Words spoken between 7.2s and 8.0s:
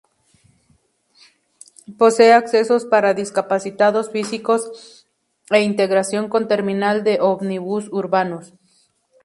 Ómnibus